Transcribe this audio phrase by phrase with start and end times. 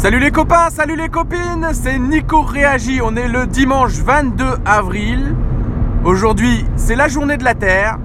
[0.00, 3.00] Salut les copains, salut les copines, c'est Nico Réagi.
[3.04, 5.36] On est le dimanche 22 avril.
[6.04, 7.98] Aujourd'hui, c'est la journée de la Terre.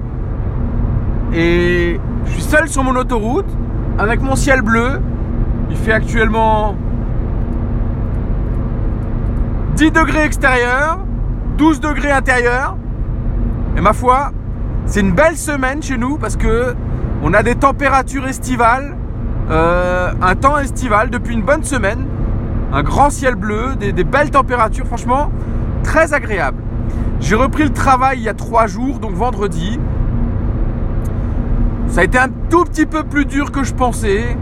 [1.33, 3.47] Et je suis seul sur mon autoroute
[3.97, 4.99] avec mon ciel bleu.
[5.69, 6.75] Il fait actuellement
[9.77, 10.99] 10 degrés extérieur,
[11.57, 12.75] 12 degrés intérieur.
[13.77, 14.33] Et ma foi,
[14.85, 16.75] c'est une belle semaine chez nous parce que
[17.23, 18.97] on a des températures estivales
[19.49, 22.05] euh, un temps estival depuis une bonne semaine.
[22.73, 25.31] Un grand ciel bleu, des, belles températures, franchement,
[25.83, 26.61] très agréable.
[27.19, 29.79] J'ai repris le travail il y a trois jours, donc vendredi.
[31.87, 34.35] Ça a été un tout petit peu plus dur que je pensais.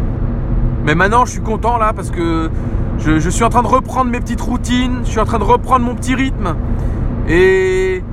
[0.85, 2.49] Mais maintenant, je suis content là parce que
[2.97, 5.01] je, je, suis en train de reprendre mes petites routines.
[5.03, 6.55] Je suis en train de reprendre mon petit rythme.
[7.27, 8.03] Et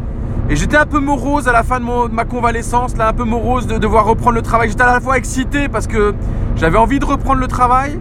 [0.51, 3.69] et j'étais un peu morose à la fin de, ma convalescence, là, un peu morose
[3.69, 4.69] de devoir reprendre le travail.
[4.69, 6.13] J'étais à la fois excité parce que
[6.57, 8.01] j'avais envie de reprendre le travail,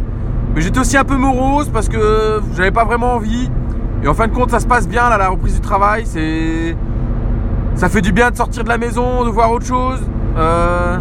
[0.55, 3.51] mais j'étais aussi un peu morose parce que j'avais pas vraiment envie.
[4.03, 6.07] Et en fin de compte, ça se passe bien, là, la reprise du travail.
[6.07, 6.75] C'est.
[7.75, 10.01] Ça fait du bien de sortir de la maison, de voir autre chose.
[10.35, 10.97] Euh,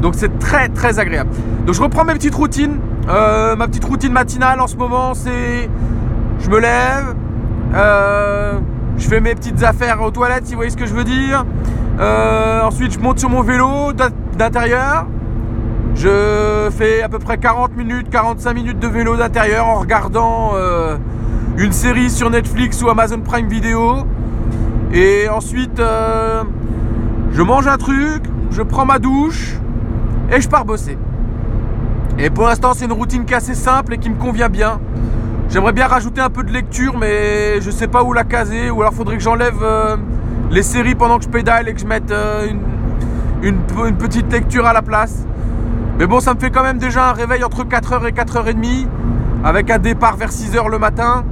[0.00, 1.30] donc c'est très très agréable.
[1.66, 2.78] Donc je reprends mes petites routines.
[3.08, 5.68] Euh, ma petite routine matinale en ce moment, c'est.
[6.38, 7.16] Je me lève.
[7.74, 8.60] Euh
[8.98, 11.44] je fais mes petites affaires aux toilettes, si vous voyez ce que je veux dire.
[12.00, 13.92] Euh, ensuite, je monte sur mon vélo
[14.36, 15.06] d'intérieur.
[15.94, 20.96] Je fais à peu près 40 minutes, 45 minutes de vélo d'intérieur en regardant euh,
[21.56, 24.04] une série sur Netflix ou Amazon Prime Video.
[24.92, 26.42] Et ensuite, euh,
[27.32, 29.54] je mange un truc, je prends ma douche
[30.32, 30.98] et je pars bosser.
[32.18, 34.80] Et pour l'instant, c'est une routine qui est assez simple et qui me convient bien.
[35.50, 38.70] J'aimerais bien rajouter un peu de lecture, mais je sais pas où la caser.
[38.70, 39.96] Ou alors faudrait que j'enlève euh,
[40.50, 42.48] les séries pendant que je pédale et que je mette euh,
[43.40, 43.58] une,
[43.96, 45.24] petite lecture à la place.
[45.98, 48.86] Mais bon, ça me fait quand même déjà un réveil entre 4h et 4h30,
[49.42, 51.24] avec un départ vers 6h le matin.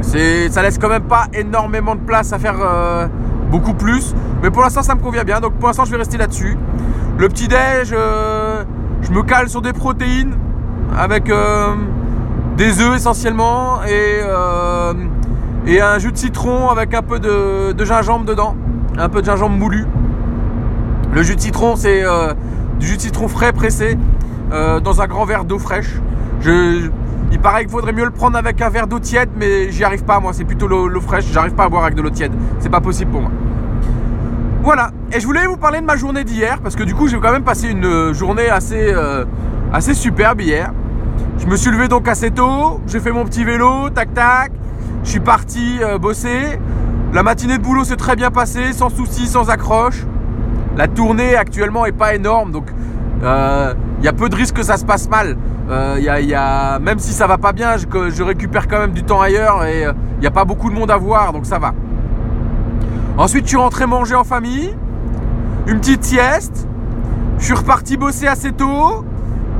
[0.00, 3.08] Ça laisse quand même pas énormément de place à faire euh,
[3.50, 4.14] beaucoup plus.
[4.40, 5.40] Mais pour l'instant, ça me convient bien.
[5.40, 6.56] Donc pour l'instant, je vais rester là-dessus.
[7.18, 10.36] Le petit déj, je me cale sur des protéines
[10.96, 11.28] avec
[12.56, 14.94] des œufs essentiellement et, euh,
[15.66, 18.54] et un jus de citron avec un peu de, gingembre dedans,
[18.96, 19.86] un peu de gingembre moulu.
[21.12, 22.32] Le jus de citron, c'est euh,
[22.78, 23.98] du jus de citron frais pressé
[24.52, 26.00] euh, dans un grand verre d'eau fraîche.
[26.46, 30.04] Il paraît qu'il faudrait mieux le prendre avec un verre d'eau tiède, mais j'y arrive
[30.04, 30.32] pas moi.
[30.32, 31.24] C'est plutôt l'eau fraîche.
[31.32, 32.32] J'arrive pas à boire avec de l'eau tiède.
[32.60, 33.30] C'est pas possible pour moi.
[34.62, 34.90] Voilà.
[35.12, 37.32] Et je voulais vous parler de ma journée d'hier parce que du coup j'ai quand
[37.32, 38.94] même passé une journée assez
[39.72, 40.70] assez superbe hier.
[41.38, 44.52] Je me suis levé donc assez tôt, j'ai fait mon petit vélo, tac tac,
[45.02, 46.58] je suis parti euh, bosser.
[47.12, 50.04] La matinée de boulot s'est très bien passée, sans soucis, sans accroche.
[50.76, 52.66] La tournée actuellement est pas énorme, donc
[53.20, 55.36] il euh, y a peu de risques que ça se passe mal.
[55.70, 59.64] Euh, même si ça va pas bien, je, je récupère quand même du temps ailleurs
[59.64, 61.74] et il n'y a pas beaucoup de monde à voir, donc ça va.
[63.16, 64.74] Ensuite, je suis rentré manger en famille,
[65.66, 66.66] une petite sieste.
[67.38, 69.04] Je suis reparti bosser assez tôt.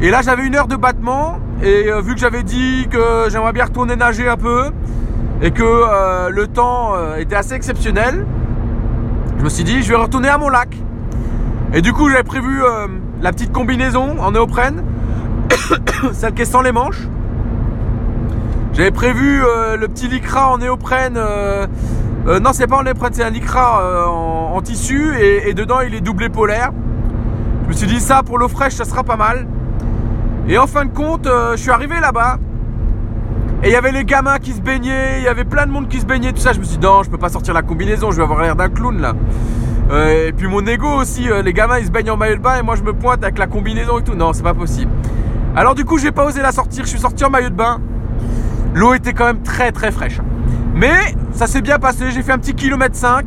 [0.01, 1.39] Et là, j'avais une heure de battement.
[1.63, 4.71] Et euh, vu que j'avais dit que j'aimerais bien retourner nager un peu
[5.41, 8.27] et que euh, le temps euh, était assez exceptionnel,
[9.39, 10.77] je me suis dit je vais retourner à mon lac.
[11.73, 12.61] Et du coup j'avais prévu
[13.21, 14.85] la petite combinaison en néoprène,
[16.13, 17.09] celle qui est sans les manches.
[18.75, 19.41] J'avais prévu
[19.79, 21.19] le petit lycra en néoprène.
[22.27, 26.01] non c'est pas en néoprène, c'est un lycra en, tissu et, et dedans il est
[26.01, 26.71] doublé polaire.
[27.65, 29.47] Je me suis dit ça pour l'eau fraîche ça sera pas mal.
[30.47, 32.39] Et en fin de compte, euh, je suis arrivé là-bas.
[33.63, 35.89] Et il y avait les gamins qui se baignaient, il y avait plein de monde
[35.89, 36.53] qui se baignait, tout ça.
[36.53, 38.55] Je me suis dit, non, je peux pas sortir la combinaison, je vais avoir l'air
[38.55, 39.15] d'un clown là.
[39.91, 42.41] Euh, et puis mon ego aussi, euh, les gamins ils se baignent en maillot de
[42.41, 44.15] bain et moi je me pointe avec la combinaison et tout.
[44.15, 44.91] Non, c'est pas possible.
[45.57, 47.81] Alors du coup, j'ai pas osé la sortir, je suis sorti en maillot de bain.
[48.75, 50.21] L'eau était quand même très très fraîche.
[50.75, 53.25] Mais ça s'est bien passé, j'ai fait un petit kilomètre 5.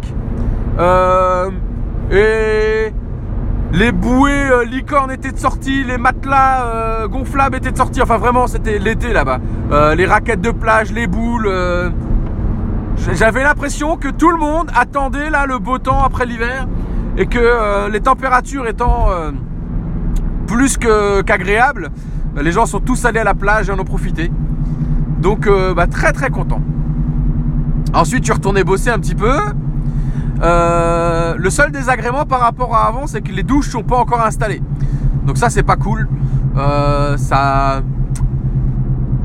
[2.11, 2.93] et
[3.73, 8.01] les bouées euh, licornes étaient de sortie, les matelas euh, gonflables étaient de sortie.
[8.01, 9.39] Enfin vraiment c'était l'été là-bas.
[9.71, 11.51] Euh, les raquettes de plage, les boules.
[13.13, 16.67] J'avais l'impression que tout le monde attendait là le beau temps après l'hiver
[17.15, 19.09] et que les températures étant
[20.47, 21.89] plus qu'agréables,
[22.41, 24.31] les gens sont tous allés à la plage et en ont profité.
[25.19, 26.59] Donc bah, très très content.
[27.93, 29.37] Ensuite je retourné bosser un petit peu.
[30.41, 34.21] Euh, le seul désagrément par rapport à avant, c'est que les douches sont pas encore
[34.21, 34.61] installées.
[35.25, 36.07] Donc ça, c'est pas cool.
[36.55, 37.81] Euh, ça,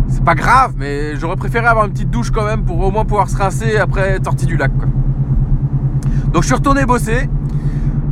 [0.09, 3.05] c'est pas grave, mais j'aurais préféré avoir une petite douche quand même pour au moins
[3.05, 4.73] pouvoir se rincer après être sorti du lac.
[6.33, 7.29] Donc je suis retourné bosser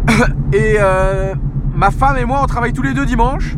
[0.52, 1.34] et euh,
[1.74, 3.56] ma femme et moi on travaille tous les deux dimanche.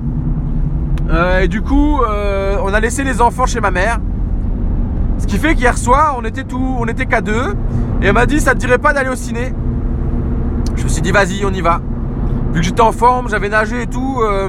[1.41, 3.99] et du coup, on a laissé les enfants chez ma mère.
[5.23, 7.55] Ce qui fait qu'hier soir, on était on était qu'à deux.
[8.03, 9.55] Et elle m'a dit, ça te dirait pas d'aller au ciné?
[10.75, 11.81] Je me suis dit, vas-y, on y va.
[12.53, 14.49] Vu que j'étais en forme, j'avais nagé et tout, euh,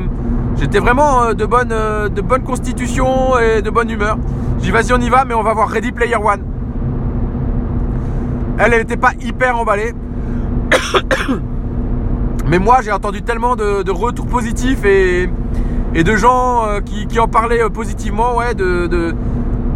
[0.58, 4.18] j'étais vraiment euh, de, bonne, euh, de bonne constitution et de bonne humeur.
[4.58, 6.42] J'ai dit, vas-y, on y va, mais on va voir Ready Player One.
[8.58, 9.94] Elle, elle n'était pas hyper emballée.
[12.48, 15.30] mais moi, j'ai entendu tellement de, retours positifs et,
[16.04, 19.14] de gens qui, en parlaient positivement, ouais, de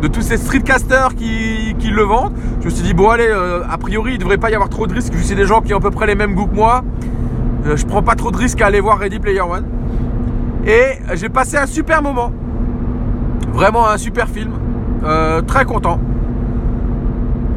[0.05, 2.33] tous ces streetcasters qui, le vendent.
[2.59, 4.69] Je me suis dit, bon, allez, euh, a priori, il ne devrait pas y avoir
[4.69, 6.35] trop de risques, vu que c'est des gens qui ont à peu près les mêmes
[6.35, 6.83] goûts que moi.
[7.65, 9.65] Euh, je prends pas trop de risques à aller voir Ready Player One.
[10.65, 12.31] Et j'ai passé un super moment.
[13.51, 14.51] Vraiment un super film.
[15.03, 15.99] Euh, très content.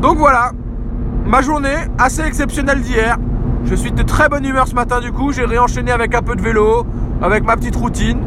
[0.01, 0.53] Donc voilà,
[1.27, 3.19] ma journée assez exceptionnelle d'hier.
[3.65, 5.33] Je suis de très bonne humeur ce matin du coup.
[5.33, 6.87] J'ai réenchaîné avec un peu de vélo,
[7.21, 8.21] avec ma petite routine.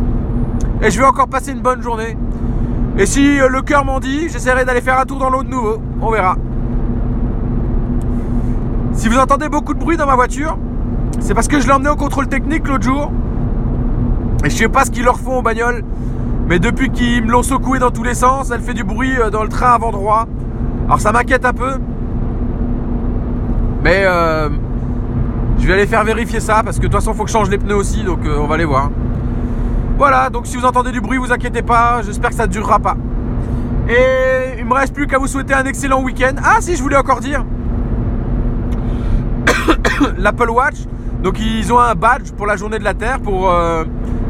[0.81, 2.17] Et je vais encore passer une bonne journée.
[2.97, 5.49] Et si euh, le cœur m'en dit, j'essaierai d'aller faire un tour dans l'eau de
[5.49, 5.81] nouveau.
[5.99, 6.35] On verra.
[8.93, 10.57] Si vous entendez beaucoup de bruit dans ma voiture,
[11.19, 13.11] c'est parce que je l'ai emmené au contrôle technique l'autre jour.
[14.45, 15.83] Et je sais pas ce qu'ils leur font aux bagnoles.
[16.47, 19.31] Mais depuis qu'ils me l'ont secoué dans tous les sens, elle fait du bruit euh,
[19.31, 20.27] dans le train avant droit.
[20.85, 21.71] Alors ça m'inquiète un peu.
[23.83, 24.49] Mais euh,
[25.57, 27.33] je vais aller faire vérifier ça parce que de toute façon il faut que je
[27.33, 28.03] change les pneus aussi.
[28.03, 28.91] Donc on va aller voir.
[29.97, 32.79] Voilà, donc si vous entendez du bruit, vous inquiétez pas, j'espère que ça ne durera
[32.79, 32.97] pas.
[33.87, 36.33] Et il me reste plus qu'à vous souhaiter un excellent week-end.
[36.43, 37.45] Ah si, je voulais encore dire,
[40.17, 40.77] l'Apple Watch,
[41.21, 43.83] donc ils ont un badge pour la journée de la Terre pour euh,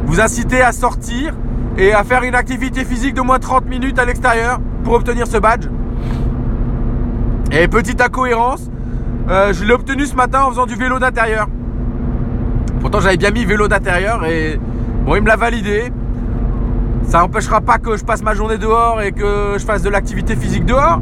[0.06, 1.34] vous inciter à sortir
[1.78, 5.38] et à faire une activité physique de moins 30 minutes à l'extérieur pour obtenir ce
[5.38, 5.68] badge.
[7.52, 8.70] Et petite incohérence,
[9.30, 11.48] euh, je l'ai obtenu ce matin en faisant du vélo d'intérieur.
[12.82, 14.60] Pourtant j'avais bien mis vélo d'intérieur et
[15.06, 15.92] Bon, il me l'a validé.
[17.04, 20.36] Ça n'empêchera pas que je passe ma journée dehors et que je fasse de l'activité
[20.36, 21.02] physique dehors.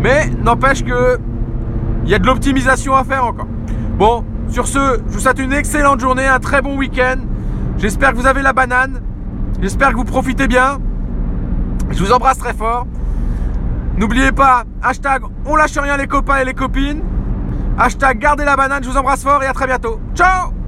[0.00, 1.18] Mais n'empêche que
[2.04, 3.46] il y a de l'optimisation à faire encore.
[3.98, 7.16] Bon, sur ce, je vous souhaite une excellente journée, un très bon week-end.
[7.78, 9.00] J'espère que vous avez la banane.
[9.60, 10.78] J'espère que vous profitez bien.
[11.90, 12.86] Je vous embrasse très fort.
[13.96, 17.02] N'oubliez pas, hashtag on lâche rien les copains et les copines.
[17.78, 20.00] Hashtag gardez la banane, je vous embrasse fort et à très bientôt.
[20.14, 20.63] Ciao